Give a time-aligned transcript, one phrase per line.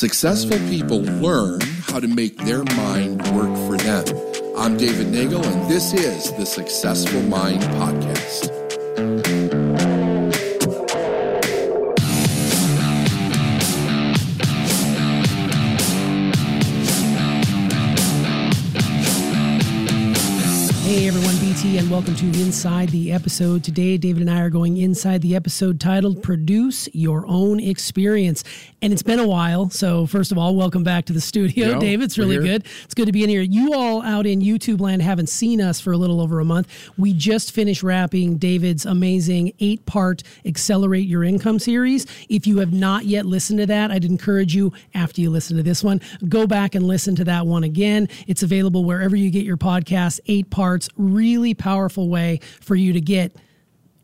[0.00, 4.06] Successful people learn how to make their mind work for them.
[4.56, 8.59] I'm David Nagel, and this is the Successful Mind Podcast.
[21.62, 23.62] And welcome to Inside the Episode.
[23.62, 28.44] Today, David and I are going inside the episode titled Produce Your Own Experience.
[28.80, 29.68] And it's been a while.
[29.68, 32.04] So, first of all, welcome back to the studio, Yo, David.
[32.04, 32.42] It's really here.
[32.42, 32.66] good.
[32.84, 33.42] It's good to be in here.
[33.42, 36.90] You all out in YouTube land haven't seen us for a little over a month.
[36.96, 42.06] We just finished wrapping David's amazing eight part Accelerate Your Income series.
[42.30, 45.62] If you have not yet listened to that, I'd encourage you, after you listen to
[45.62, 48.08] this one, go back and listen to that one again.
[48.26, 53.00] It's available wherever you get your podcasts, eight parts, really powerful way for you to
[53.00, 53.34] get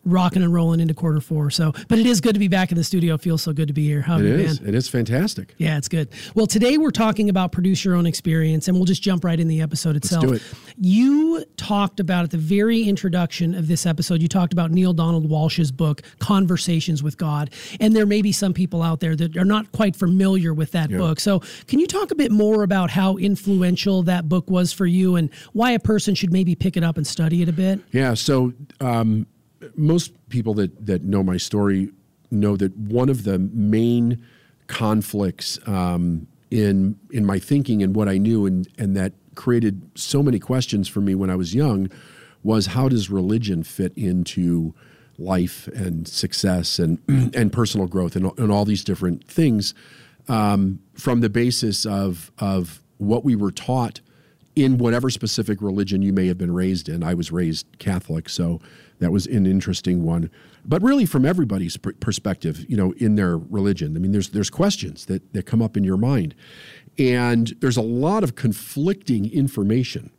[0.06, 1.50] rocking and rolling into quarter four.
[1.50, 3.14] So, but it is good to be back in the studio.
[3.14, 4.00] It feels so good to be here.
[4.00, 4.60] How It is.
[4.60, 5.54] It is fantastic.
[5.58, 6.08] Yeah, it's good.
[6.34, 9.48] Well, today we're talking about produce your own experience, and we'll just jump right in
[9.48, 10.24] the episode itself.
[10.24, 10.42] do it.
[10.78, 15.28] You talked about at the very introduction of this episode, you talked about Neale Donald
[15.28, 17.50] Walsch's book, Conversations with God.
[17.80, 20.90] And there may be some people out there that are not quite familiar with that
[20.90, 21.20] book.
[21.20, 25.16] So, can you talk a bit more about how influential that book was for you
[25.16, 27.80] and why a person should maybe pick it up and study it a bit?
[27.92, 28.14] Yeah.
[28.14, 29.26] So um,
[29.74, 31.90] most people that that know my story
[32.30, 34.24] know that one of the main
[34.66, 40.22] conflicts um, in in my thinking and what I knew and and that created so
[40.22, 41.90] many questions for me when I was young
[42.42, 44.74] was how does religion fit into
[45.18, 46.98] life and success and
[47.34, 49.74] and personal growth and, and all these different things
[50.28, 54.00] um, from the basis of of what we were taught
[54.56, 57.04] in whatever specific religion you may have been raised in.
[57.04, 58.58] I was raised Catholic, so
[58.98, 60.30] that was an interesting one.
[60.64, 64.50] But really, from everybody's per- perspective, you know, in their religion, I mean, there's there's
[64.50, 66.34] questions that that come up in your mind,
[66.98, 70.10] and there's a lot of conflicting information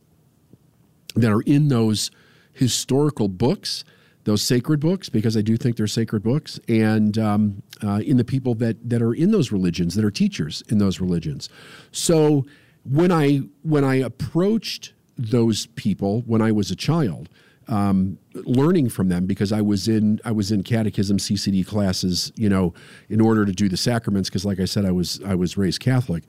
[1.15, 2.11] that are in those
[2.53, 3.83] historical books,
[4.25, 8.23] those sacred books, because I do think they're sacred books, and um, uh, in the
[8.23, 11.49] people that that are in those religions, that are teachers in those religions.
[11.91, 12.45] So
[12.89, 17.29] when I when I approached those people when I was a child,
[17.67, 22.49] um, learning from them because I was in I was in catechism CCD classes, you
[22.49, 22.73] know,
[23.09, 25.81] in order to do the sacraments, because like I said, I was I was raised
[25.81, 26.23] Catholic.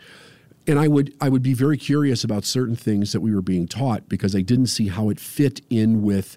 [0.67, 3.67] And I would I would be very curious about certain things that we were being
[3.67, 6.37] taught because I didn't see how it fit in with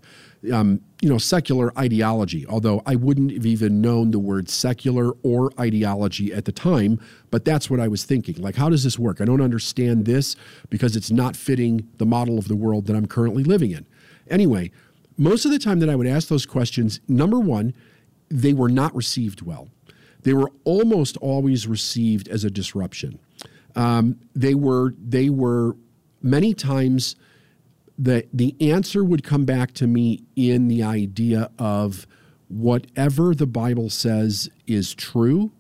[0.52, 2.46] um, you know secular ideology.
[2.48, 7.46] Although I wouldn't have even known the word secular or ideology at the time, but
[7.46, 8.36] that's what I was thinking.
[8.36, 9.22] Like, how does this work?
[9.22, 10.36] I don't understand this
[10.70, 13.86] because it's not fitting the model of the world that I'm currently living in.
[14.30, 14.72] Anyway,
[15.18, 17.74] most of the time that I would ask those questions, number one,
[18.30, 19.70] they were not received well.
[20.24, 23.20] They were almost always received as a disruption
[23.76, 25.76] um, they were they were
[26.22, 27.16] many times
[28.02, 32.08] the the answer would come back to me in the idea of
[32.48, 35.52] whatever the Bible says is true,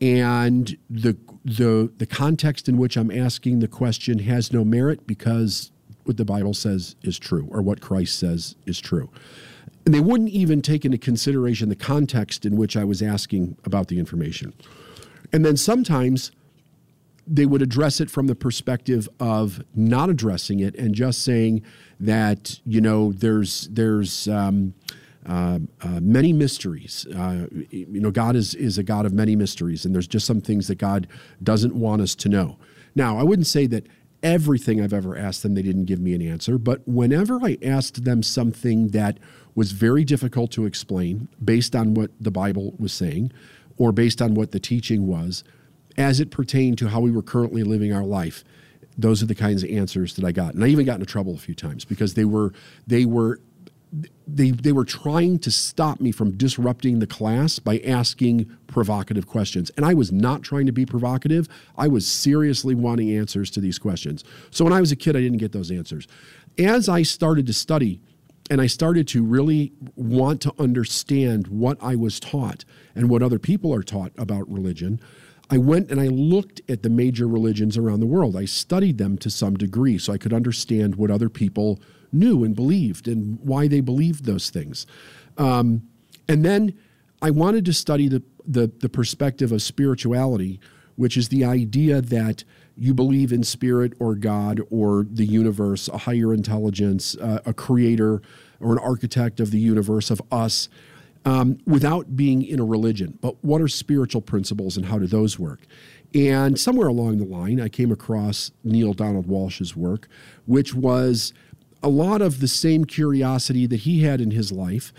[0.00, 5.70] and the the the context in which I'm asking the question has no merit because
[6.02, 9.08] what the Bible says is true or what Christ says is true.
[9.86, 13.88] And they wouldn't even take into consideration the context in which I was asking about
[13.88, 14.52] the information.
[15.32, 16.32] And then sometimes
[17.28, 21.62] they would address it from the perspective of not addressing it and just saying
[22.00, 24.74] that you know there's there's um,
[25.26, 27.06] uh, uh, many mysteries.
[27.14, 30.40] Uh, you know, God is is a God of many mysteries, and there's just some
[30.40, 31.06] things that God
[31.42, 32.58] doesn't want us to know.
[32.94, 33.86] Now, I wouldn't say that
[34.22, 38.04] everything I've ever asked them they didn't give me an answer, but whenever I asked
[38.04, 39.18] them something that
[39.54, 43.32] was very difficult to explain based on what the Bible was saying
[43.76, 45.44] or based on what the teaching was,
[45.98, 48.44] as it pertained to how we were currently living our life
[48.98, 50.54] those are the kinds of answers that i got.
[50.54, 52.52] And i even got into trouble a few times because they were
[52.86, 53.40] they were
[54.26, 59.70] they they were trying to stop me from disrupting the class by asking provocative questions.
[59.76, 61.48] And i was not trying to be provocative.
[61.76, 64.24] I was seriously wanting answers to these questions.
[64.50, 66.08] So when i was a kid i didn't get those answers.
[66.58, 68.00] As i started to study
[68.50, 73.38] and I started to really want to understand what I was taught and what other
[73.38, 75.00] people are taught about religion.
[75.50, 78.36] I went and I looked at the major religions around the world.
[78.36, 81.80] I studied them to some degree so I could understand what other people
[82.12, 84.86] knew and believed and why they believed those things.
[85.36, 85.88] Um,
[86.28, 86.76] and then
[87.22, 90.60] I wanted to study the, the, the perspective of spirituality,
[90.96, 92.44] which is the idea that
[92.76, 98.22] you believe in spirit or God or the universe, a higher intelligence, uh, a creator
[98.60, 100.68] or an architect of the universe, of us,
[101.24, 103.18] um, without being in a religion.
[103.20, 105.66] But what are spiritual principles and how do those work?
[106.14, 110.08] And somewhere along the line, I came across Neale Donald Walsch's work,
[110.46, 111.34] which was
[111.82, 114.92] a lot of the same curiosity that he had in his life.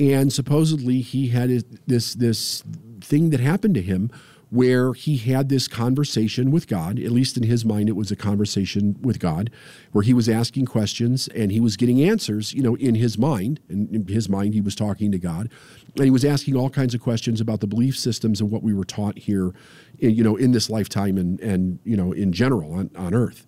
[0.00, 2.62] And supposedly, he had this, this
[3.00, 4.10] thing that happened to him
[4.56, 6.98] where he had this conversation with God.
[6.98, 9.50] At least in his mind, it was a conversation with God
[9.92, 13.60] where he was asking questions and he was getting answers, you know, in his mind.
[13.68, 15.50] And in his mind, he was talking to God.
[15.96, 18.72] And he was asking all kinds of questions about the belief systems and what we
[18.72, 19.52] were taught here,
[19.98, 23.44] you know, in this lifetime and, and you know, in general on, on earth.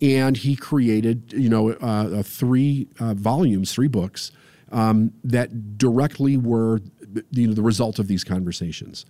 [0.00, 4.30] And he created, you know, uh, three uh, volumes, three books
[4.70, 9.06] um, that directly were the, you know, the result of these conversations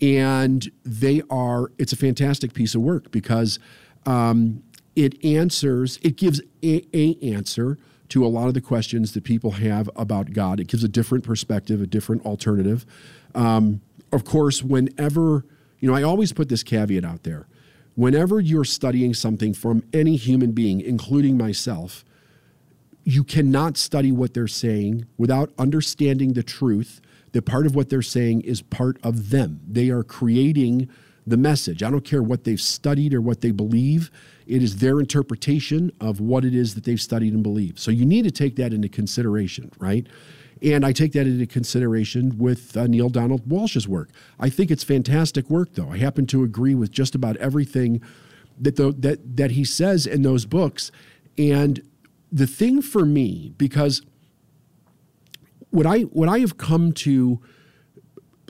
[0.00, 3.58] and they are it's a fantastic piece of work because
[4.06, 4.62] um,
[4.96, 9.52] it answers it gives a, a, answer to a lot of the questions that people
[9.52, 10.60] have about god.
[10.60, 12.84] It gives a different perspective a different alternative.
[13.34, 13.80] Um,
[14.12, 15.44] of course whenever
[15.80, 17.46] you know i always put this caveat out there.
[17.96, 22.04] Whenever you're studying something from any human being including myself
[23.04, 27.00] you cannot study what they're saying without understanding the truth
[27.34, 29.60] that part of what they're saying is part of them.
[29.68, 30.88] They are creating
[31.26, 31.82] the message.
[31.82, 34.10] I don't care what they've studied or what they believe.
[34.46, 37.80] It is their interpretation of what it is that they've studied and believed.
[37.80, 40.06] So you need to take that into consideration, right?
[40.62, 44.10] And I take that into consideration with uh, Neale Donald Walsch's work.
[44.38, 45.90] I think it's fantastic work, though.
[45.90, 48.00] I happen to agree with just about everything
[48.60, 50.92] that the, that that he says in those books.
[51.36, 51.82] And
[52.30, 54.02] the thing for me, because
[55.74, 57.40] what I what I have come to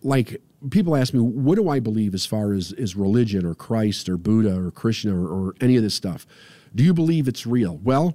[0.03, 4.09] like people ask me what do I believe as far as is religion or Christ
[4.09, 6.27] or Buddha or Krishna or, or any of this stuff.
[6.75, 7.79] Do you believe it's real?
[7.83, 8.15] Well,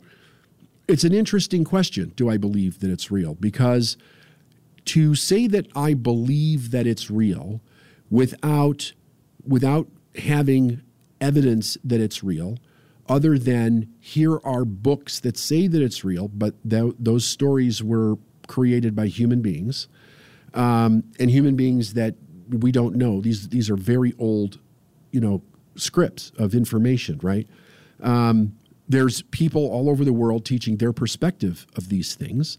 [0.88, 2.14] it's an interesting question.
[2.16, 3.34] Do I believe that it's real?
[3.36, 3.98] Because
[4.86, 7.62] to say that I believe that it's real
[8.12, 8.94] without
[9.44, 10.82] without having
[11.20, 12.58] evidence that it's real
[13.08, 18.18] other than here are books that say that it's real but th- those stories were
[18.50, 19.88] created by human beings
[20.54, 22.16] um, and human beings that
[22.50, 23.22] we don't know.
[23.22, 24.60] These these are very old,
[25.12, 25.42] you know,
[25.76, 27.48] scripts of information, right?
[28.02, 28.58] Um,
[28.88, 32.58] there's people all over the world teaching their perspective of these things.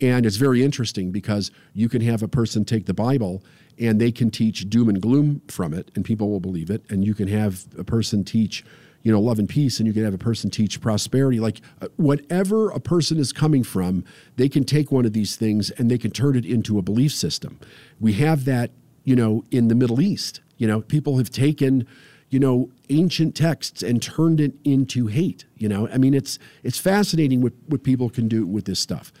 [0.00, 3.42] And it's very interesting because you can have a person take the Bible
[3.78, 6.84] and they can teach doom and gloom from it, and people will believe it.
[6.88, 8.64] And you can have a person teach
[9.04, 11.38] you know love and peace and you can have a person teach prosperity.
[11.38, 14.04] Like uh, whatever a person is coming from
[14.36, 17.12] they can take one of these things and they can turn it into a belief
[17.12, 17.60] system.
[18.00, 18.72] We have that
[19.04, 20.40] you know in the middle east.
[20.56, 21.86] You know people have taken
[22.30, 25.86] you know ancient texts and turned it into hate you know?
[25.88, 29.12] I mean it's it's fascinating what what people can do with this stuff.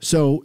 [0.00, 0.44] So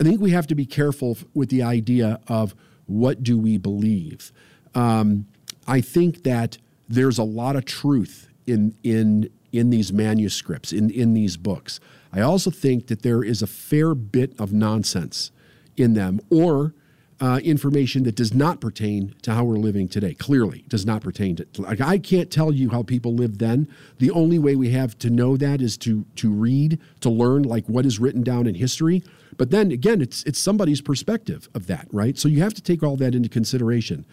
[0.00, 2.54] i think we have to be careful with the idea of
[2.86, 4.32] what do we believe.
[4.74, 5.26] Um,
[5.66, 6.58] i think that
[6.88, 11.80] there's a lot of truth in in in these manuscripts in in these books.
[12.12, 15.30] I also think that there is a fair bit of nonsense
[15.76, 16.74] in them or
[17.20, 20.14] uh, information that does not pertain to how we're living today.
[20.14, 21.46] Clearly, does not pertain to.
[21.58, 23.68] Like I can't tell you how people lived then.
[23.98, 27.66] The only way we have to know that is to to read, to learn, like
[27.66, 29.02] what is written down in history.
[29.36, 32.16] But then again, it's it's somebody's perspective of that, right?
[32.16, 34.06] So you have to take all that into consideration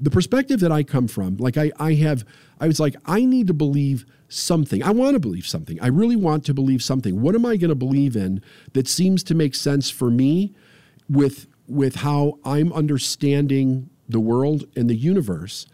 [0.00, 2.24] the perspective that I come from, like I, I have,
[2.60, 4.82] I was like, I need to believe something.
[4.82, 5.80] I want to believe something.
[5.80, 7.20] I really want to believe something.
[7.20, 10.54] What am I going to believe in that seems to make sense for me
[11.08, 15.66] with with how I'm understanding the world and the universe?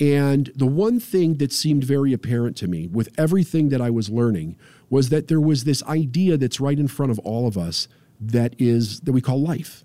[0.00, 4.08] And the one thing that seemed very apparent to me with everything that I was
[4.08, 4.56] learning
[4.90, 7.88] was that there was this idea that's right in front of all of us
[8.20, 9.82] that is that we call life.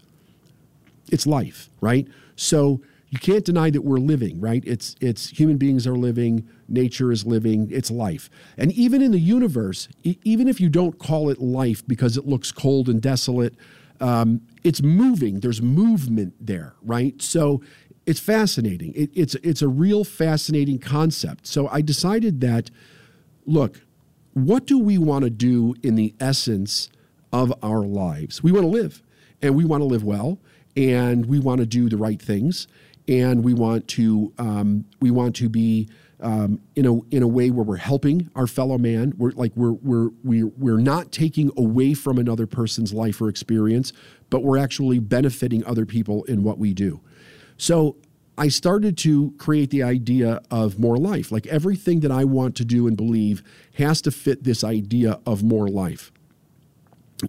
[1.11, 2.07] It's life, right?
[2.35, 2.81] So
[3.13, 4.63] you can't deny that we're living, right?
[4.65, 8.27] It's it's human beings are living, nature is living, it's life.
[8.57, 12.51] And even in the universe, even if you don't call it life because it looks
[12.51, 13.53] cold and desolate,
[13.99, 15.41] um, it's moving.
[15.41, 17.21] There's movement there, right?
[17.21, 17.61] So
[18.07, 18.93] it's fascinating.
[18.95, 21.45] It, it's it's a real fascinating concept.
[21.45, 22.71] So I decided that,
[23.45, 23.81] look,
[24.33, 26.89] what do we want to do in the essence
[27.31, 28.41] of our lives?
[28.41, 29.03] We want to live,
[29.39, 30.39] and we want to live well,
[30.75, 32.67] and we want to do the right things
[33.07, 35.89] and we want to um, we want to be
[36.21, 39.13] um, in a in a way where we're helping our fellow man.
[39.17, 43.93] We're like we're we're we're we're not taking away from another person's life or experience,
[44.29, 47.01] but we're actually benefiting other people in what we do.
[47.57, 47.97] So
[48.37, 51.31] I started to create the idea of more life.
[51.31, 53.43] Like everything that I want to do and believe
[53.75, 56.11] has to fit this idea of more life.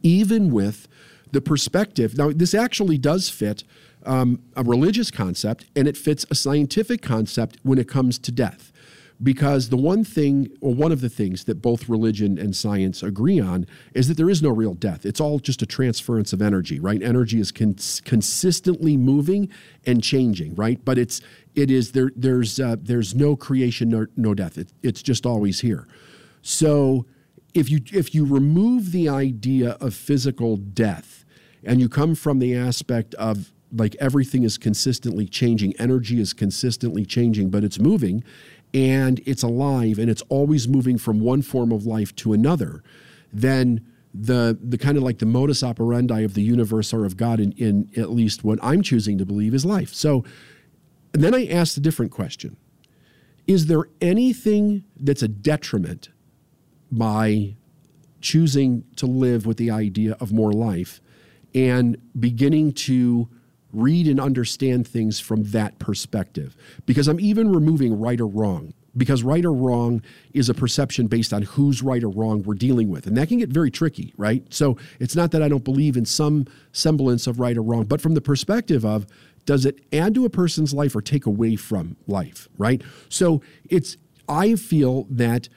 [0.03, 0.89] Even with
[1.35, 2.17] the perspective.
[2.17, 3.65] Now, this actually does fit
[4.05, 8.71] um, a religious concept, and it fits a scientific concept when it comes to death.
[9.23, 13.39] Because the one thing, or one of the things that both religion and science agree
[13.39, 15.07] on, is that there is no real death.
[15.07, 17.01] It's all just a transference of energy, right?
[17.01, 19.49] Energy is cons- consistently moving
[19.87, 20.85] and changing, right?
[20.85, 21.21] But it's
[21.55, 22.11] it is there.
[22.17, 24.59] There's uh, there's no creation, no, no death.
[24.59, 25.87] It, it's just always here.
[26.43, 27.07] So
[27.55, 31.25] if you if you remove the idea of physical death
[31.63, 35.75] and you come from the aspect of like everything is consistently changing.
[35.79, 38.23] Energy is consistently changing but it's moving
[38.73, 42.83] and it's alive and it's always moving from one form of life to another.
[43.33, 47.41] Then the the kind of like the modus operandi of the universe or of god
[47.41, 49.93] in, in at least what i'm choosing to believe is life.
[49.93, 50.25] So
[51.13, 52.57] then i asked a different question.
[53.47, 56.11] Is there anything that's a detriment
[56.91, 57.57] by
[58.21, 61.01] choosing to live with the idea of more life
[61.55, 63.29] and beginning to
[63.75, 66.57] read and understand things from that perspective.
[66.87, 70.03] Because I'm even removing right or wrong, because right or wrong
[70.33, 73.07] is a perception based on who's right or wrong we're dealing with.
[73.07, 74.45] And that can get very tricky, right?
[74.53, 78.01] So it's not that I don't believe in some semblance of right or wrong, but
[78.01, 79.07] from the perspective of
[79.47, 82.83] does it add to a person's life or take away from life, right?
[83.09, 83.97] So it's,
[84.29, 85.49] I feel that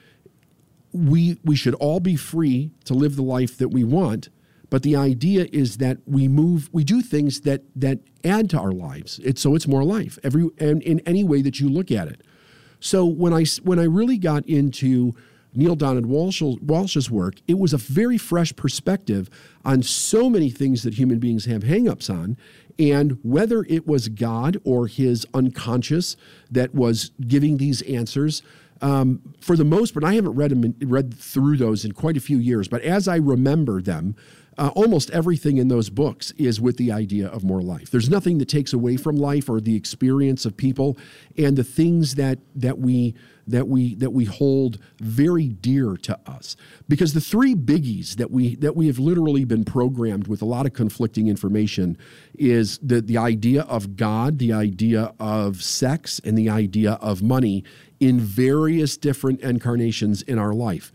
[0.92, 4.28] we we should all be free to live the life that we want
[4.70, 8.72] but the idea is that we move we do things that that add to our
[8.72, 9.18] lives.
[9.24, 12.22] It's so it's more life every and in any way that you look at it.
[12.80, 15.14] So when i when i really got into
[15.54, 19.28] Neale donald walsch's, walsch's work it was a very fresh perspective
[19.64, 22.36] on so many things that human beings have hangups on
[22.78, 26.16] and whether it was god or his unconscious
[26.50, 28.42] that was giving these answers
[28.80, 32.38] um, for the most part, I haven't read read through those in quite a few
[32.38, 34.14] years, but as I remember them,
[34.58, 37.90] uh, almost everything in those books is with the idea of more life.
[37.90, 40.98] There's nothing that takes away from life or the experience of people
[41.36, 43.14] and the things that that we
[43.46, 46.56] that we that we hold very dear to us.
[46.88, 50.66] Because the three biggies that we that we have literally been programmed with a lot
[50.66, 51.96] of conflicting information
[52.36, 57.62] is the the idea of God, the idea of sex, and the idea of money
[58.00, 60.92] in various different incarnations in our life.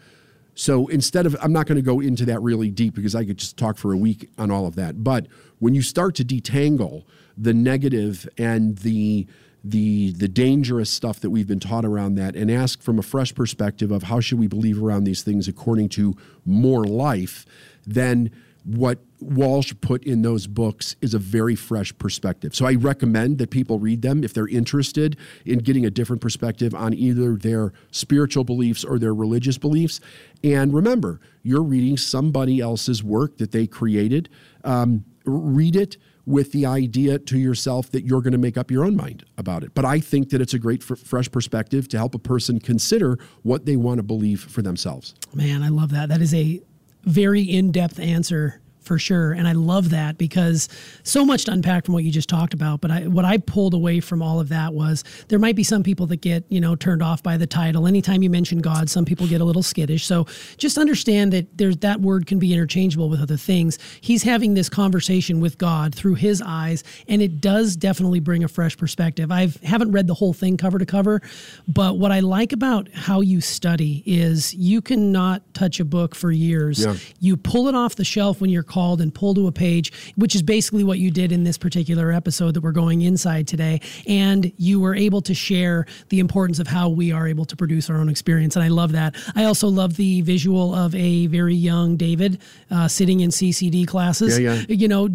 [0.56, 3.38] So instead of, I'm not going to go into that really deep because I could
[3.38, 5.04] just talk for a week on all of that.
[5.04, 5.28] But
[5.60, 7.04] when you start to detangle
[7.38, 9.28] the negative and the
[9.64, 13.34] the the dangerous stuff that we've been taught around that and ask from a fresh
[13.34, 17.46] perspective of how should we believe around these things according to more life,
[17.86, 18.30] then
[18.66, 22.56] what Walsch put in those books is a very fresh perspective.
[22.56, 26.74] So I recommend that people read them if they're interested in getting a different perspective
[26.75, 30.00] on either their spiritual beliefs or their religious beliefs.
[30.44, 34.30] And remember, you're reading somebody else's work that they created.
[34.63, 38.86] Um, read it with the idea to yourself that you're going to make up your
[38.86, 39.74] own mind about it.
[39.74, 43.65] But I think that it's a great fresh perspective to help a person consider what
[43.65, 45.15] they want to believe for themselves.
[45.34, 46.10] Man, I love that.
[46.10, 46.62] That is a
[47.03, 49.34] very in-depth answer for sure.
[49.34, 50.70] And i love that because
[51.04, 52.82] so much to unpack from what you just talked about.
[52.82, 55.84] But I, what i pulled away from all of that was there might be some
[55.84, 57.88] people that get you know turned off by the title.
[57.88, 60.06] Anytime you mention god some people get a little skittish.
[60.06, 60.25] So
[60.58, 63.80] just understand that there's that word can be interchangeable with other things.
[64.02, 68.48] He's having this conversation with god through his eyes and it does definitely bring a
[68.48, 69.32] fresh perspective.
[69.32, 71.22] I haven't read the whole thing cover to cover
[71.68, 76.32] but what i like about how you study is you cannot touch a book for
[76.32, 76.84] years.
[76.84, 76.96] Yeah.
[77.20, 80.34] you pull it off the shelf when you're called and pull to a page, which
[80.34, 83.80] is basically what you did in this particular episode that we're going inside today.
[84.08, 87.88] And you were able to share the importance of how we are able to produce
[87.92, 88.56] our own experience.
[88.56, 89.15] And I love that.
[89.36, 94.39] I also love the visual of a very young David uh, sitting in CCD classes,
[94.39, 94.63] yeah, yeah.
[94.70, 95.10] you know,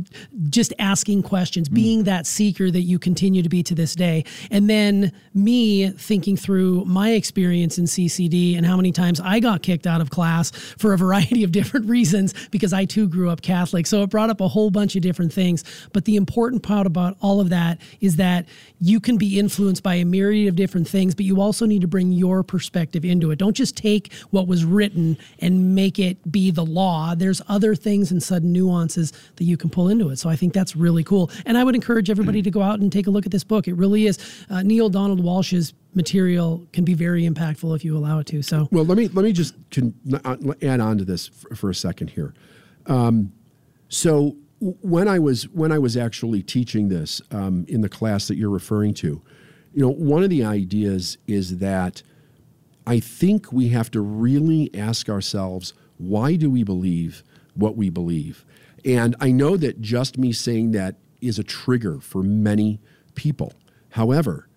[0.50, 1.74] just asking questions, mm.
[1.74, 4.24] being that seeker that you continue to be to this day.
[4.52, 9.62] And then me thinking through my experience in CCD and how many times I got
[9.62, 13.42] kicked out of class for a variety of different reasons because I too grew up
[13.48, 13.86] Catholic.
[13.86, 15.64] So it brought up a whole bunch of different things.
[15.94, 18.46] But the important part about all of that is that
[18.78, 21.88] you can be influenced by a myriad of different things, but you also need to
[21.88, 23.38] bring your perspective into it.
[23.38, 27.14] Don't just take what was written and make it be the law.
[27.14, 30.18] There's other things and sudden nuances that you can pull into it.
[30.18, 31.30] So I think that's really cool.
[31.46, 33.66] And I would encourage everybody to go out and take a look at this book.
[33.66, 34.18] It really is.
[34.50, 38.42] Uh, Neale Donald Walsch's material can be very impactful if you allow it to.
[38.42, 39.54] So, well, let me let me just
[40.24, 42.34] uh, add on to this for, for a second here.
[42.86, 43.32] Um,
[43.88, 48.36] so when I was when I was actually teaching this um, in the class that
[48.36, 49.22] you're referring to,
[49.72, 52.02] you know, one of the ideas is that
[52.86, 57.22] I think we have to really ask ourselves why do we believe
[57.58, 58.44] what we believe,
[58.84, 62.80] And I know that just me saying that is a trigger for many
[63.16, 63.52] people.
[63.90, 64.48] However,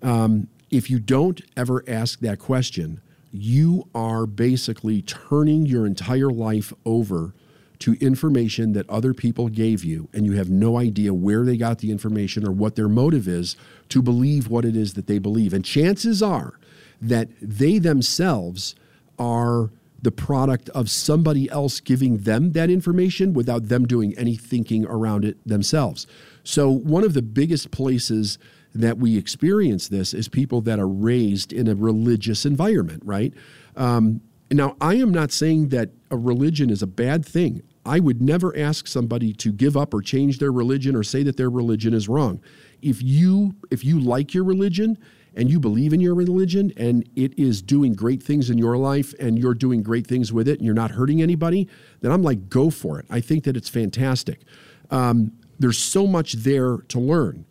[0.00, 3.00] um, if you don't ever ask that question,
[3.30, 7.34] you are basically turning your entire life over
[7.80, 11.78] to information that other people gave you, and you have no idea where they got
[11.78, 13.56] the information or what their motive is
[13.88, 15.52] to believe what it is that they believe.
[15.52, 16.58] And chances are
[17.00, 18.74] that they themselves
[19.18, 19.70] are
[20.02, 25.24] the product of somebody else giving them that information without them doing any thinking around
[25.24, 26.06] it themselves.
[26.44, 28.38] So, one of the biggest places
[28.74, 33.32] that we experience this is people that are raised in a religious environment, right?
[33.74, 37.62] Um, now, I am not saying that a religion is a bad thing.
[37.84, 41.36] I would never ask somebody to give up or change their religion or say that
[41.36, 42.40] their religion is wrong.
[42.82, 44.98] If you if you like your religion
[45.34, 49.14] and you believe in your religion and it is doing great things in your life
[49.20, 51.68] and you're doing great things with it and you're not hurting anybody,
[52.00, 53.06] then I'm like, go for it.
[53.10, 54.42] I think that it's fantastic.
[54.90, 57.46] Um, there's so much there to learn.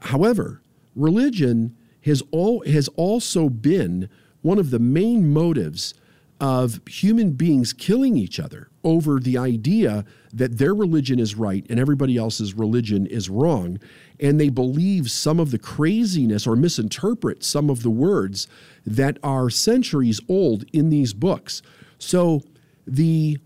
[0.00, 0.62] However,
[0.96, 4.08] religion has all has also been
[4.42, 5.94] one of the main motives
[6.40, 11.78] of human beings killing each other over the idea that their religion is right and
[11.78, 13.78] everybody else's religion is wrong.
[14.18, 18.48] And they believe some of the craziness or misinterpret some of the words
[18.86, 21.60] that are centuries old in these books.
[21.98, 22.42] So
[22.86, 23.38] the,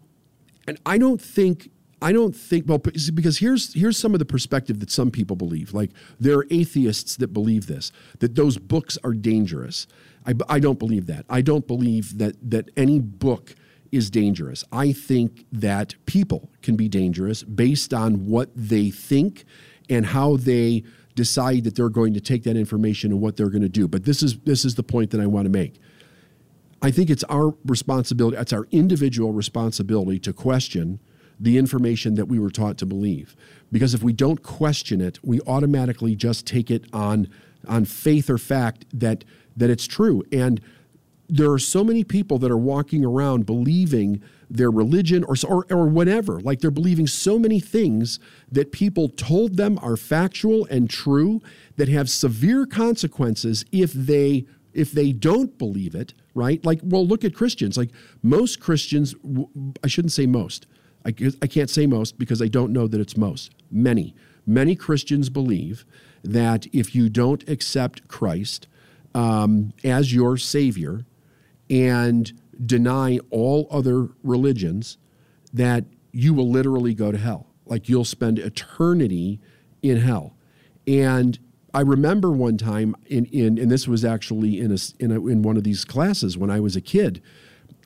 [0.69, 1.71] and I don't think
[2.05, 2.83] I don't think well
[3.15, 5.73] because here's here's some of the perspective that some people believe.
[5.73, 9.87] Like there are atheists that believe this that those books are dangerous.
[10.27, 11.27] I, I don't believe that.
[11.29, 13.55] I don't believe that that any book
[13.93, 14.65] is dangerous.
[14.73, 19.45] I think that people can be dangerous based on what they think
[19.89, 20.83] and how they
[21.15, 23.87] decide that they're going to take that information and what they're going to do.
[23.87, 25.81] But this is this is the point that I want to make.
[26.83, 31.01] I think it's our responsibility, it's our individual responsibility to question
[31.41, 33.35] the information that we were taught to believe.
[33.73, 37.29] Because if we don't question it, we automatically just take it on,
[37.67, 39.25] on faith or fact that,
[39.57, 40.23] that it's true.
[40.33, 40.61] And
[41.29, 45.87] there are so many people that are walking around believing their religion or, or, or
[45.87, 46.41] whatever.
[46.41, 48.19] Like they're believing so many things
[48.51, 51.41] that people told them are factual and true
[51.77, 56.65] that have severe consequences if they if they don't believe it, right?
[56.65, 57.77] Like, well, look at Christians.
[57.77, 57.91] Like
[58.23, 59.15] most Christians,
[59.85, 60.67] I shouldn't say most.
[61.07, 63.55] I, I can't say most because I don't know that it's most.
[63.71, 64.15] Many.
[64.47, 65.85] Many Christians believe
[66.25, 68.67] that if you don't accept Christ
[69.15, 71.05] um, as your Savior
[71.71, 72.33] and
[72.65, 74.99] deny all other religions,
[75.53, 77.47] that you will literally go to hell.
[77.67, 79.41] Like you'll spend eternity
[79.83, 80.37] in hell.
[80.87, 81.39] And
[81.73, 85.43] I remember one time in, in and this was actually in a, in a, in
[85.43, 87.23] one of these classes when I was a kid.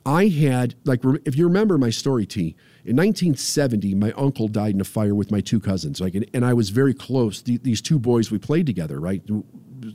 [0.05, 2.55] I had like if you remember my story, T.
[2.85, 5.99] In 1970, my uncle died in a fire with my two cousins.
[5.99, 7.41] Like, and I was very close.
[7.41, 9.21] These two boys, we played together, right,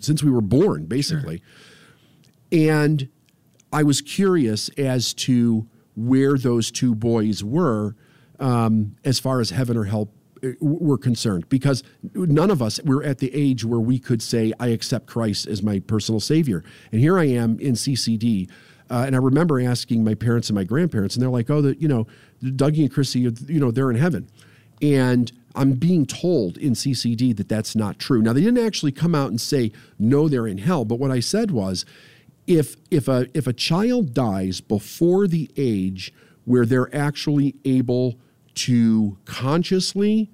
[0.01, 1.43] since we were born, basically.
[2.53, 2.71] Sure.
[2.77, 3.09] And
[3.73, 5.67] I was curious as to
[5.97, 7.97] where those two boys were
[8.39, 10.11] um, as far as heaven or hell
[10.43, 11.83] uh, were concerned because
[12.15, 15.63] none of us were at the age where we could say i accept christ as
[15.63, 18.49] my personal savior and here i am in ccd
[18.91, 21.81] uh, and I remember asking my parents and my grandparents, and they're like, "Oh, the,
[21.81, 22.07] you know,
[22.43, 24.29] Dougie and Chrissy, you know, they're in heaven,"
[24.83, 28.21] and I'm being told in CCD that that's not true.
[28.21, 31.21] Now they didn't actually come out and say no, they're in hell, but what I
[31.21, 31.85] said was,
[32.47, 36.13] if if a if a child dies before the age
[36.45, 38.17] where they're actually able
[38.55, 40.31] to consciously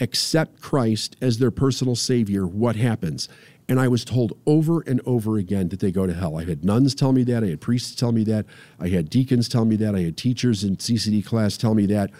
[0.00, 3.28] accept Christ as their personal savior, what happens?
[3.68, 6.36] And I was told over and over again that they go to hell.
[6.36, 7.42] I had nuns tell me that.
[7.42, 8.44] I had priests tell me that.
[8.78, 9.94] I had deacons tell me that.
[9.94, 12.10] I had teachers in CCD class tell me that.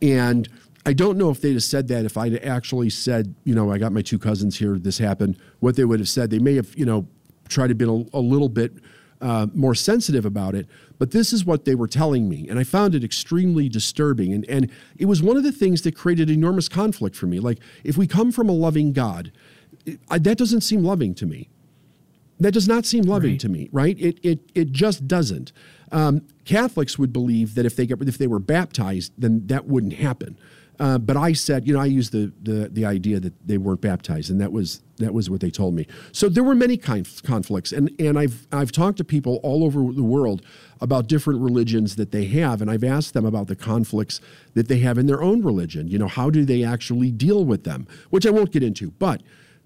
[0.00, 0.48] And
[0.86, 3.78] I don't know if they'd have said that if I'd actually said, you know, I
[3.78, 6.30] got my two cousins here, this happened, what they would have said.
[6.30, 7.06] They may have, you know,
[7.48, 8.72] tried to be a, a little bit
[9.20, 10.66] uh, more sensitive about it.
[10.98, 12.48] But this is what they were telling me.
[12.48, 14.32] And I found it extremely disturbing.
[14.32, 17.38] And, and it was one of the things that created enormous conflict for me.
[17.38, 19.32] Like, if we come from a loving God,
[20.10, 21.48] I, that doesn't seem loving to me.
[22.40, 23.40] That does not seem loving right.
[23.40, 23.96] to me, right?
[24.00, 25.52] It, it, it just doesn't.
[25.92, 29.94] Um, Catholics would believe that if they, get, if they were baptized, then that wouldn't
[29.94, 30.38] happen.
[30.80, 33.80] Uh, but I said, you know, I used the, the the idea that they weren't
[33.80, 35.86] baptized, and that was that was what they told me.
[36.12, 39.62] So there were many kind of conflicts, and and I've I've talked to people all
[39.64, 40.42] over the world
[40.80, 44.20] about different religions that they have, and I've asked them about the conflicts
[44.54, 45.86] that they have in their own religion.
[45.86, 47.86] You know, how do they actually deal with them?
[48.10, 49.22] Which I won't get into, but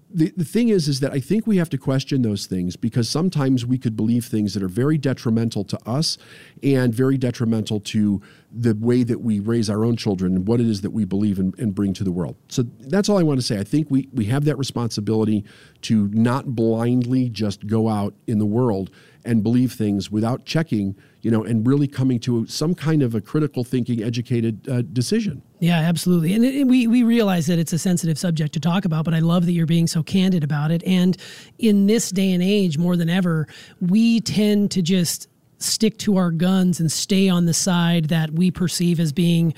[0.09, 3.09] the, the thing is is that I think we have to question those things because
[3.09, 6.17] sometimes we could believe things that are very detrimental to us
[6.63, 10.67] and very detrimental to the way that we raise our own children and what it
[10.67, 12.35] is that we believe and, and bring to the world.
[12.47, 13.59] So that's all I want to say.
[13.59, 15.43] I think we, we have that responsibility
[15.81, 18.89] to not blindly just go out in the world
[19.25, 23.19] and believe things without checking, you know, and really coming to some kind of a
[23.19, 25.41] critical thinking, educated uh, decision.
[25.59, 26.33] Yeah, absolutely.
[26.33, 29.19] And it, we, we realize that it's a sensitive subject to talk about, but I
[29.19, 30.81] love that you're being so candid about it.
[30.85, 31.17] And
[31.59, 33.47] in this day and age, more than ever,
[33.81, 35.27] we tend to just
[35.59, 39.53] stick to our guns and stay on the side that we perceive as being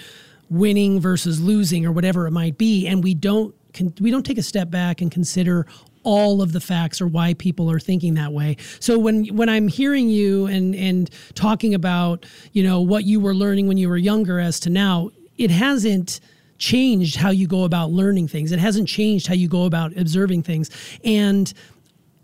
[0.49, 3.53] winning versus losing or whatever it might be and we don't
[3.99, 5.67] we don't take a step back and consider
[6.03, 8.57] all of the facts or why people are thinking that way.
[8.79, 13.35] So when when I'm hearing you and and talking about, you know, what you were
[13.35, 16.19] learning when you were younger as to now, it hasn't
[16.57, 18.51] changed how you go about learning things.
[18.51, 20.69] It hasn't changed how you go about observing things.
[21.03, 21.53] And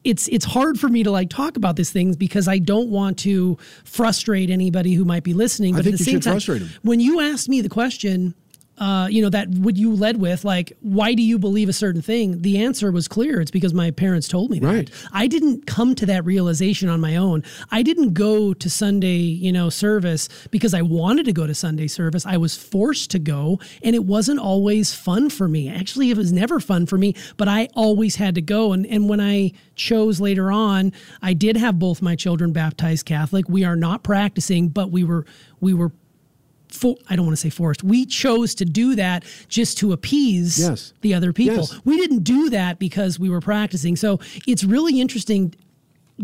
[0.05, 3.17] it's it's hard for me to like talk about these things because I don't want
[3.19, 5.73] to frustrate anybody who might be listening.
[5.73, 8.35] But I think at the you same time, when you asked me the question,
[8.77, 12.01] uh, you know, that what you led with, like, why do you believe a certain
[12.01, 12.41] thing?
[12.41, 13.39] The answer was clear.
[13.39, 14.67] It's because my parents told me that.
[14.67, 14.91] Right.
[15.13, 17.43] I didn't come to that realization on my own.
[17.71, 21.88] I didn't go to Sunday, you know, service because I wanted to go to Sunday
[21.88, 22.25] service.
[22.25, 25.69] I was forced to go, and it wasn't always fun for me.
[25.69, 28.73] Actually, it was never fun for me, but I always had to go.
[28.73, 33.47] And and when I chose later on, I did have both my children baptized Catholic.
[33.47, 35.25] We are not practicing, but we were
[35.59, 35.91] we were
[36.75, 37.83] for, I don't want to say forced.
[37.83, 40.93] We chose to do that just to appease yes.
[41.01, 41.57] the other people.
[41.57, 41.79] Yes.
[41.85, 43.95] We didn't do that because we were practicing.
[43.95, 45.55] So it's really interesting.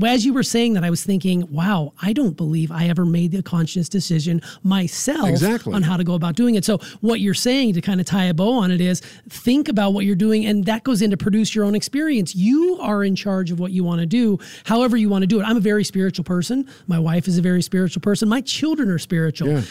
[0.05, 3.33] As you were saying that, I was thinking, wow, I don't believe I ever made
[3.33, 5.73] the conscious decision myself exactly.
[5.73, 6.63] on how to go about doing it.
[6.63, 9.91] So, what you're saying to kind of tie a bow on it is think about
[9.91, 12.33] what you're doing, and that goes into produce your own experience.
[12.33, 15.41] You are in charge of what you want to do, however, you want to do
[15.41, 15.43] it.
[15.43, 16.69] I'm a very spiritual person.
[16.87, 18.29] My wife is a very spiritual person.
[18.29, 19.49] My children are spiritual.
[19.49, 19.61] Yeah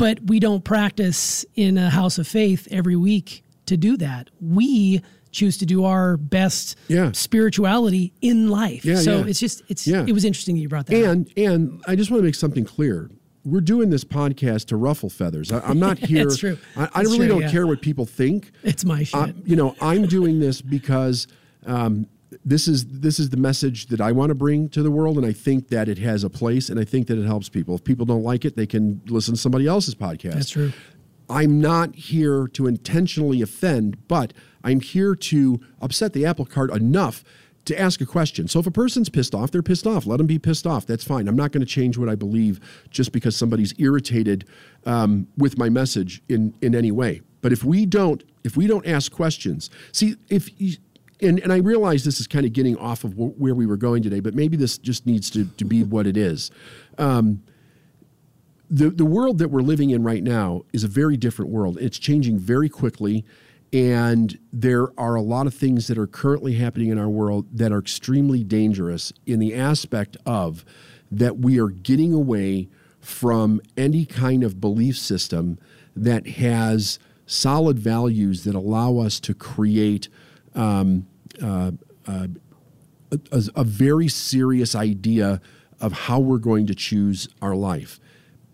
[0.00, 4.30] but we don't practice in a house of faith every week to do that.
[4.40, 7.12] We choose to do our best yeah.
[7.12, 8.82] spirituality in life.
[8.82, 9.26] Yeah, so yeah.
[9.26, 10.06] it's just it's yeah.
[10.08, 11.32] it was interesting that you brought that and up.
[11.36, 13.10] and I just want to make something clear.
[13.44, 15.52] We're doing this podcast to ruffle feathers.
[15.52, 16.24] I, am not here.
[16.24, 16.58] That's true.
[16.76, 17.50] I, I really true, don't yeah.
[17.50, 18.52] care what people think.
[18.62, 19.20] It's my shit.
[19.20, 21.26] Uh, you know, I'm doing this because
[21.66, 22.06] um,
[22.44, 25.26] this is this is the message that I want to bring to the world, and
[25.26, 27.74] I think that it has a place, and I think that it helps people.
[27.74, 30.34] If people don't like it, they can listen to somebody else's podcast.
[30.34, 30.72] That's true.
[31.28, 34.32] I'm not here to intentionally offend, but
[34.64, 37.22] I'm here to upset the apple cart enough
[37.66, 38.48] to ask a question.
[38.48, 40.06] So if a person's pissed off, they're pissed off.
[40.06, 40.86] Let them be pissed off.
[40.86, 41.28] That's fine.
[41.28, 42.58] I'm not going to change what I believe
[42.90, 44.46] just because somebody's irritated
[44.86, 47.20] um, with my message in in any way.
[47.42, 50.48] But if we don't, if we don't ask questions, see if.
[51.22, 54.02] And, and I realize this is kind of getting off of where we were going
[54.02, 56.50] today, but maybe this just needs to, to be what it is.
[56.98, 57.42] Um,
[58.70, 61.76] the, the world that we're living in right now is a very different world.
[61.80, 63.24] It's changing very quickly,
[63.72, 67.72] and there are a lot of things that are currently happening in our world that
[67.72, 70.64] are extremely dangerous in the aspect of
[71.10, 72.68] that we are getting away
[73.00, 75.58] from any kind of belief system
[75.96, 80.08] that has solid values that allow us to create
[80.54, 81.06] um,
[81.42, 81.72] uh,
[82.06, 82.26] uh,
[83.10, 85.40] a, a, very serious idea
[85.80, 88.00] of how we're going to choose our life.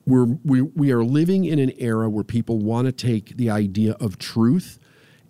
[0.06, 3.92] We're, we, we are living in an era where people want to take the idea
[3.98, 4.78] of truth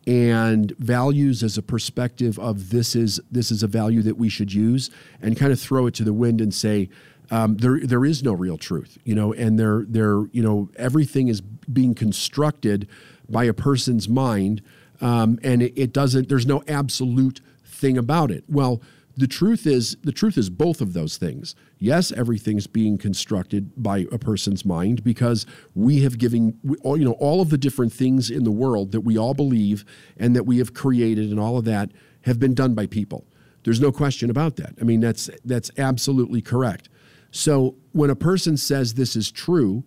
[0.06, 4.52] and values as a perspective of this is this is a value that we should
[4.52, 4.88] use
[5.20, 6.88] and kind of throw it to the wind and say
[7.32, 11.26] um, there there is no real truth you know and there there you know everything
[11.26, 12.86] is being constructed
[13.28, 14.62] by a person's mind
[15.00, 16.28] um, and it, it doesn't.
[16.28, 18.44] There's no absolute thing about it.
[18.48, 18.80] Well,
[19.16, 21.54] the truth is the truth is both of those things.
[21.78, 27.16] Yes, everything's being constructed by a person's mind because we have given all you know
[27.18, 29.84] all of the different things in the world that we all believe
[30.18, 33.26] and that we have created and all of that have been done by people.
[33.64, 34.74] There's no question about that.
[34.80, 36.90] I mean that's that's absolutely correct.
[37.30, 39.82] So when a person says this is true,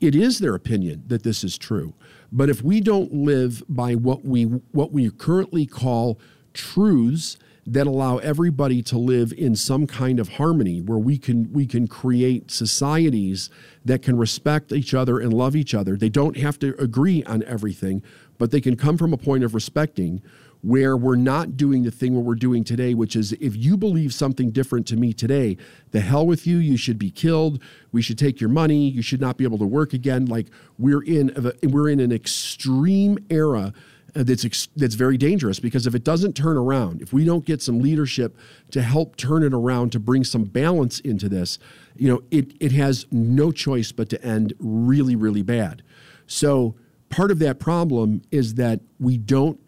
[0.00, 1.94] it is their opinion that this is true.
[2.32, 6.18] But if we don't live by what we what we currently call
[6.54, 11.66] truths that allow everybody to live in some kind of harmony where we can we
[11.66, 13.50] can create societies
[13.84, 15.96] that can respect each other and love each other.
[15.96, 18.02] They don't have to agree on everything,
[18.38, 20.22] but they can come from a point of respecting
[20.62, 24.14] where we're not doing the thing what we're doing today, which is if you believe
[24.14, 25.56] something different to me today,
[25.90, 26.56] the hell with you.
[26.56, 27.60] You should be killed.
[27.90, 28.88] We should take your money.
[28.88, 30.26] You should not be able to work again.
[30.26, 30.46] Like
[30.78, 33.72] we're in a, we're in an extreme era
[34.14, 37.60] that's ex- that's very dangerous because if it doesn't turn around, if we don't get
[37.60, 38.36] some leadership
[38.70, 41.58] to help turn it around to bring some balance into this,
[41.96, 45.82] you know, it it has no choice but to end really really bad.
[46.26, 46.76] So
[47.08, 49.58] part of that problem is that we don't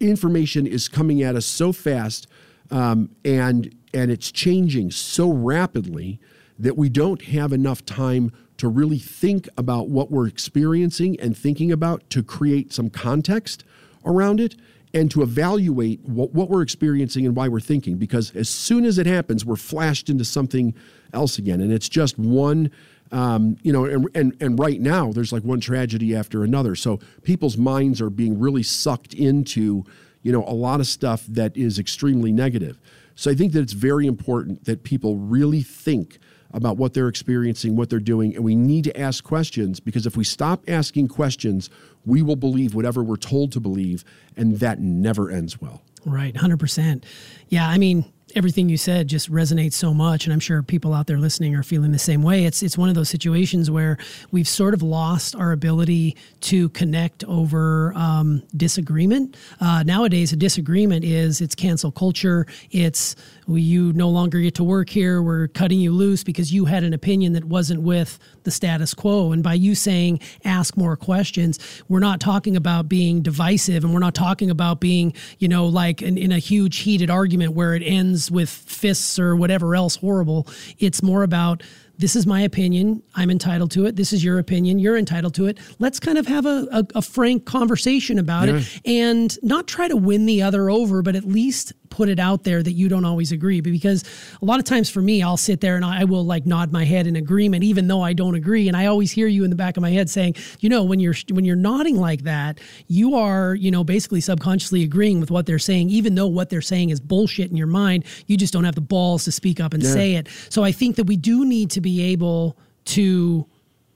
[0.00, 2.26] information is coming at us so fast
[2.70, 6.20] um, and and it's changing so rapidly
[6.58, 11.72] that we don't have enough time to really think about what we're experiencing and thinking
[11.72, 13.64] about to create some context
[14.04, 14.56] around it
[14.94, 17.96] and to evaluate what, what we're experiencing and why we're thinking.
[17.96, 20.74] Because as soon as it happens, we're flashed into something
[21.12, 21.60] else again.
[21.60, 22.70] And it's just one,
[23.12, 26.74] um, you know, and, and, and right now there's like one tragedy after another.
[26.74, 29.84] So people's minds are being really sucked into,
[30.22, 32.78] you know, a lot of stuff that is extremely negative.
[33.14, 36.18] So I think that it's very important that people really think
[36.52, 40.16] about what they're experiencing, what they're doing, and we need to ask questions because if
[40.16, 41.68] we stop asking questions,
[42.06, 44.04] we will believe whatever we're told to believe,
[44.36, 45.82] and that never ends well.
[46.06, 47.04] Right, 100%.
[47.48, 51.06] Yeah, I mean, everything you said just resonates so much and i'm sure people out
[51.06, 52.44] there listening are feeling the same way.
[52.44, 53.98] It's it's one of those situations where
[54.30, 59.36] we've sort of lost our ability to connect over um, disagreement.
[59.60, 63.16] Uh, nowadays a disagreement is it's cancel culture it's
[63.56, 65.22] you no longer get to work here.
[65.22, 69.32] We're cutting you loose because you had an opinion that wasn't with the status quo.
[69.32, 71.58] And by you saying ask more questions,
[71.88, 76.02] we're not talking about being divisive and we're not talking about being, you know, like
[76.02, 80.46] in, in a huge heated argument where it ends with fists or whatever else horrible.
[80.78, 81.62] It's more about
[81.98, 83.02] this is my opinion.
[83.16, 83.96] I'm entitled to it.
[83.96, 84.78] This is your opinion.
[84.78, 85.58] You're entitled to it.
[85.80, 88.58] Let's kind of have a, a, a frank conversation about yeah.
[88.58, 92.44] it and not try to win the other over, but at least put it out
[92.44, 93.60] there that you don't always agree.
[93.60, 94.04] Because
[94.40, 96.84] a lot of times for me, I'll sit there and I will like nod my
[96.84, 98.68] head in agreement, even though I don't agree.
[98.68, 101.00] And I always hear you in the back of my head saying, you know, when
[101.00, 105.46] you're when you're nodding like that, you are, you know, basically subconsciously agreeing with what
[105.46, 108.04] they're saying, even though what they're saying is bullshit in your mind.
[108.26, 109.92] You just don't have the balls to speak up and yeah.
[109.92, 110.28] say it.
[110.48, 113.46] So I think that we do need to be able to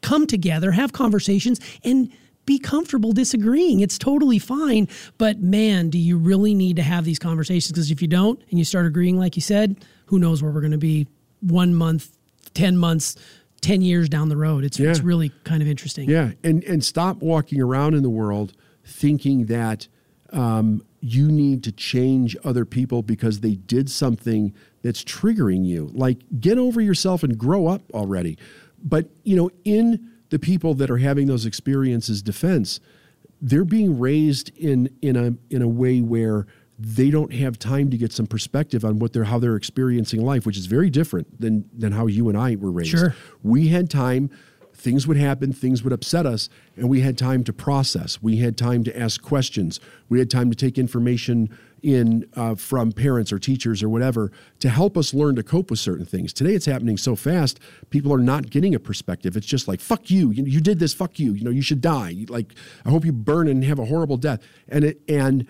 [0.02, 2.12] come together, have conversations, and
[2.44, 3.80] be comfortable disagreeing.
[3.80, 4.88] It's totally fine.
[5.18, 7.72] But man, do you really need to have these conversations?
[7.72, 10.60] Because if you don't and you start agreeing, like you said, who knows where we're
[10.60, 11.06] going to be
[11.40, 12.16] one month,
[12.54, 13.16] 10 months,
[13.60, 14.64] 10 years down the road.
[14.64, 14.90] It's, yeah.
[14.90, 16.10] it's really kind of interesting.
[16.10, 16.32] Yeah.
[16.42, 18.52] And, and stop walking around in the world
[18.84, 19.86] thinking that
[20.32, 24.52] um, you need to change other people because they did something
[24.82, 25.90] that's triggering you.
[25.92, 28.36] Like, get over yourself and grow up already.
[28.82, 32.80] But, you know, in the people that are having those experiences defense,
[33.42, 36.46] they're being raised in in a in a way where
[36.78, 40.46] they don't have time to get some perspective on what they're how they're experiencing life,
[40.46, 42.92] which is very different than than how you and I were raised.
[42.92, 43.14] Sure.
[43.42, 44.30] We had time
[44.74, 48.22] things would happen, things would upset us, and we had time to process.
[48.22, 49.80] We had time to ask questions.
[50.08, 51.50] We had time to take information
[51.82, 55.78] in uh, from parents or teachers or whatever to help us learn to cope with
[55.78, 56.32] certain things.
[56.32, 57.58] Today it's happening so fast,
[57.90, 59.36] people are not getting a perspective.
[59.36, 61.80] It's just like fuck you, you, you did this, fuck you, you know, you should
[61.80, 62.24] die.
[62.28, 64.40] Like I hope you burn and have a horrible death.
[64.68, 65.46] And it and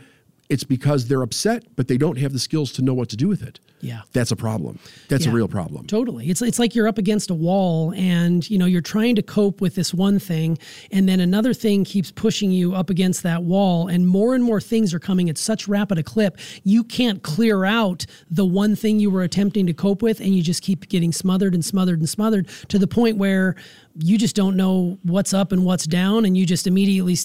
[0.53, 3.27] it's because they're upset, but they don't have the skills to know what to do
[3.27, 3.59] with it.
[3.81, 4.03] Yeah.
[4.13, 4.79] That's a problem.
[5.09, 5.87] That's yeah, a real problem.
[5.87, 6.29] Totally.
[6.29, 9.63] It's it's like you're up against a wall and you know you're trying to cope
[9.63, 10.59] with this one thing
[10.93, 14.61] and then another thing keeps pushing you up against that wall and more and more
[14.61, 19.01] things are coming at such rapid a clip you can't clear out the one thing
[19.01, 22.09] you were attempting to cope with and you just keep getting smothered and smothered and
[22.09, 23.57] smothered to the point where
[23.99, 27.17] you just don't know what's up and what's down and you just immediately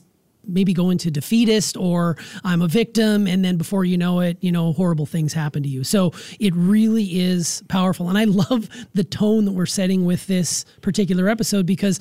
[0.47, 3.27] maybe go into defeatist or I'm a victim.
[3.27, 5.83] And then before you know it, you know, horrible things happen to you.
[5.83, 8.09] So it really is powerful.
[8.09, 11.99] And I love the tone that we're setting with this particular episode because,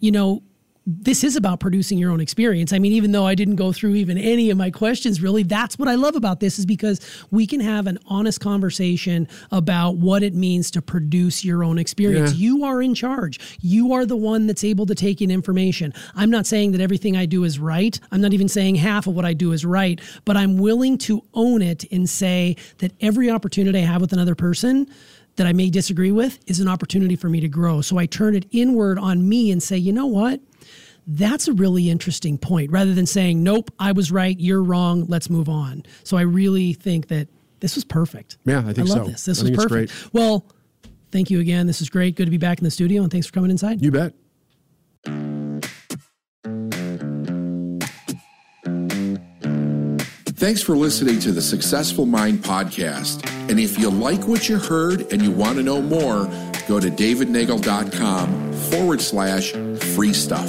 [0.00, 0.42] you know,
[0.90, 2.72] this is about producing your own experience.
[2.72, 5.78] I mean, even though I didn't go through even any of my questions, really, that's
[5.78, 6.98] what I love about this is because
[7.30, 12.32] we can have an honest conversation about what it means to produce your own experience.
[12.32, 12.38] Yeah.
[12.38, 13.58] You are in charge.
[13.60, 15.92] You are the one that's able to take in information.
[16.14, 18.00] I'm not saying that everything I do is right.
[18.10, 21.22] I'm not even saying half of what I do is right, but I'm willing to
[21.34, 24.86] own it and say that every opportunity I have with another person
[25.36, 27.82] that I may disagree with is an opportunity for me to grow.
[27.82, 30.40] So I turn it inward on me and say, you know what?
[31.10, 35.30] That's a really interesting point rather than saying, nope, I was right, you're wrong, let's
[35.30, 35.84] move on.
[36.04, 37.28] So I really think that
[37.60, 38.36] this was perfect.
[38.44, 39.10] Yeah, I think I love so.
[39.10, 39.24] this.
[39.24, 40.12] This I was perfect.
[40.12, 40.46] Well,
[41.10, 41.66] thank you again.
[41.66, 42.14] This is great.
[42.14, 43.82] Good to be back in the studio and thanks for coming inside.
[43.82, 44.12] You bet.
[50.36, 53.28] Thanks for listening to the Successful Mind podcast.
[53.50, 56.26] And if you like what you heard and you want to know more,
[56.68, 59.52] go to davidnagel.com forward slash
[59.94, 60.48] free stuff.